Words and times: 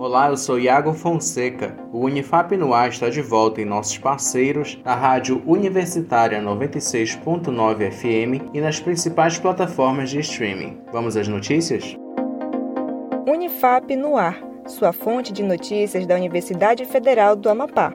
Olá, 0.00 0.28
eu 0.28 0.36
sou 0.36 0.60
Iago 0.60 0.92
Fonseca. 0.92 1.76
O 1.92 2.04
Unifap 2.04 2.56
no 2.56 2.72
Ar 2.72 2.88
está 2.88 3.10
de 3.10 3.20
volta 3.20 3.60
em 3.60 3.64
nossos 3.64 3.98
parceiros, 3.98 4.78
na 4.84 4.94
Rádio 4.94 5.42
Universitária 5.44 6.40
96.9 6.40 7.90
FM 7.90 8.54
e 8.54 8.60
nas 8.60 8.78
principais 8.78 9.40
plataformas 9.40 10.08
de 10.08 10.20
streaming. 10.20 10.78
Vamos 10.92 11.16
às 11.16 11.26
notícias? 11.26 11.96
Unifap 13.26 13.96
no 13.96 14.16
Ar, 14.16 14.38
sua 14.68 14.92
fonte 14.92 15.32
de 15.32 15.42
notícias 15.42 16.06
da 16.06 16.14
Universidade 16.14 16.84
Federal 16.84 17.34
do 17.34 17.50
Amapá. 17.50 17.92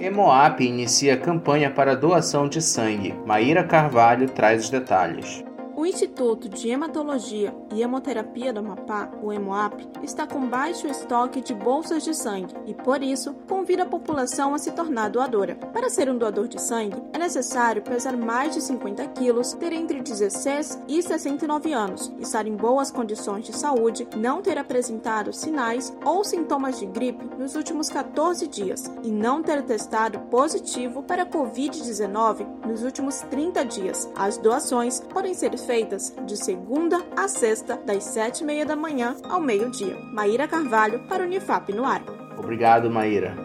Emoap 0.00 0.60
inicia 0.60 1.18
campanha 1.18 1.70
para 1.70 1.94
doação 1.94 2.48
de 2.48 2.62
sangue. 2.62 3.14
Maíra 3.26 3.64
Carvalho 3.64 4.30
traz 4.30 4.64
os 4.64 4.70
detalhes. 4.70 5.44
O 5.76 5.84
Instituto 5.84 6.48
de 6.48 6.70
Hematologia 6.70 7.54
e 7.74 7.82
Hemoterapia 7.82 8.50
do 8.50 8.60
Amapá, 8.60 9.10
o 9.22 9.30
EMOAP, 9.30 9.86
está 10.02 10.26
com 10.26 10.48
baixo 10.48 10.86
estoque 10.86 11.42
de 11.42 11.52
bolsas 11.52 12.02
de 12.02 12.14
sangue 12.14 12.54
e, 12.64 12.72
por 12.72 13.02
isso, 13.02 13.34
convida 13.46 13.82
a 13.82 13.86
população 13.86 14.54
a 14.54 14.58
se 14.58 14.72
tornar 14.72 15.10
doadora. 15.10 15.54
Para 15.74 15.90
ser 15.90 16.08
um 16.08 16.16
doador 16.16 16.48
de 16.48 16.58
sangue, 16.58 16.96
é 17.12 17.18
necessário 17.18 17.82
pesar 17.82 18.16
mais 18.16 18.54
de 18.54 18.62
50 18.62 19.06
quilos, 19.08 19.52
ter 19.52 19.74
entre 19.74 20.00
16 20.00 20.82
e 20.88 21.02
69 21.02 21.74
anos, 21.74 22.10
estar 22.20 22.46
em 22.46 22.56
boas 22.56 22.90
condições 22.90 23.44
de 23.44 23.54
saúde, 23.54 24.08
não 24.16 24.40
ter 24.40 24.56
apresentado 24.56 25.30
sinais 25.30 25.94
ou 26.06 26.24
sintomas 26.24 26.78
de 26.78 26.86
gripe 26.86 27.28
nos 27.38 27.54
últimos 27.54 27.90
14 27.90 28.48
dias 28.48 28.90
e 29.02 29.10
não 29.10 29.42
ter 29.42 29.62
testado 29.62 30.20
positivo 30.30 31.02
para 31.02 31.26
Covid-19 31.26 32.64
nos 32.66 32.82
últimos 32.82 33.20
30 33.20 33.62
dias. 33.66 34.08
As 34.16 34.38
doações 34.38 35.00
podem 35.00 35.34
ser 35.34 35.54
feitas 35.66 36.14
de 36.24 36.36
segunda 36.36 37.04
a 37.16 37.28
sexta, 37.28 37.76
das 37.84 38.04
sete 38.04 38.42
e 38.42 38.46
meia 38.46 38.64
da 38.64 38.76
manhã 38.76 39.16
ao 39.28 39.40
meio-dia. 39.40 39.96
Maíra 40.12 40.46
Carvalho 40.46 41.00
para 41.08 41.24
o 41.24 41.26
Unifap 41.26 41.72
no 41.72 41.84
ar. 41.84 42.02
Obrigado, 42.38 42.90
Maíra. 42.90 43.36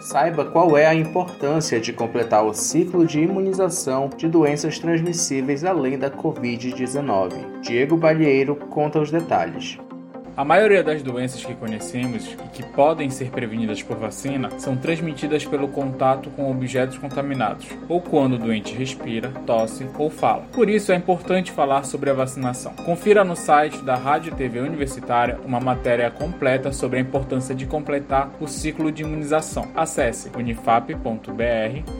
Saiba 0.00 0.44
qual 0.44 0.76
é 0.76 0.86
a 0.86 0.94
importância 0.94 1.78
de 1.78 1.92
completar 1.92 2.44
o 2.44 2.52
ciclo 2.52 3.06
de 3.06 3.20
imunização 3.20 4.10
de 4.16 4.26
doenças 4.28 4.78
transmissíveis 4.78 5.64
além 5.64 5.98
da 5.98 6.10
Covid-19. 6.10 7.60
Diego 7.60 7.96
Balheiro 7.96 8.56
conta 8.56 8.98
os 8.98 9.10
detalhes. 9.10 9.78
A 10.36 10.44
maioria 10.44 10.82
das 10.82 11.02
doenças 11.02 11.44
que 11.44 11.54
conhecemos 11.54 12.24
e 12.32 12.48
que 12.48 12.62
podem 12.62 13.10
ser 13.10 13.30
prevenidas 13.30 13.82
por 13.82 13.96
vacina 13.96 14.48
são 14.58 14.76
transmitidas 14.76 15.44
pelo 15.44 15.68
contato 15.68 16.30
com 16.30 16.50
objetos 16.50 16.98
contaminados, 16.98 17.66
ou 17.88 18.00
quando 18.00 18.34
o 18.34 18.38
doente 18.38 18.74
respira, 18.74 19.30
tosse 19.46 19.86
ou 19.98 20.08
fala. 20.08 20.44
Por 20.52 20.68
isso 20.68 20.92
é 20.92 20.96
importante 20.96 21.52
falar 21.52 21.84
sobre 21.84 22.10
a 22.10 22.14
vacinação. 22.14 22.72
Confira 22.74 23.24
no 23.24 23.36
site 23.36 23.82
da 23.82 23.94
Rádio 23.94 24.34
TV 24.34 24.60
Universitária 24.60 25.38
uma 25.44 25.60
matéria 25.60 26.10
completa 26.10 26.72
sobre 26.72 26.98
a 26.98 27.02
importância 27.02 27.54
de 27.54 27.66
completar 27.66 28.30
o 28.40 28.46
ciclo 28.46 28.90
de 28.90 29.02
imunização. 29.02 29.68
Acesse 29.74 30.30
unifap.br 30.36 30.94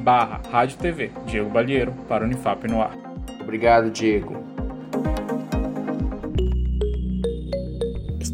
barra 0.00 0.40
Rádio 0.50 0.78
TV. 0.78 1.10
Diego 1.26 1.50
Balheiro 1.50 1.92
para 2.08 2.24
Unifap 2.24 2.68
no 2.68 2.80
ar. 2.82 2.96
Obrigado, 3.40 3.90
Diego. 3.90 4.57